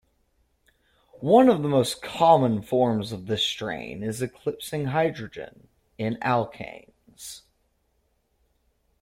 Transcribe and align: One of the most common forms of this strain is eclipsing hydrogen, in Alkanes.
One 1.19 1.47
of 1.47 1.61
the 1.61 1.69
most 1.69 2.01
common 2.01 2.63
forms 2.63 3.11
of 3.11 3.27
this 3.27 3.43
strain 3.43 4.01
is 4.01 4.19
eclipsing 4.19 4.85
hydrogen, 4.85 5.67
in 5.99 6.17
Alkanes. 6.23 7.43